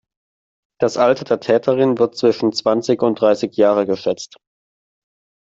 [0.79, 4.39] Das Alter der Täterin wird zwischen zwanzig und dreißig Jahre geschätzt.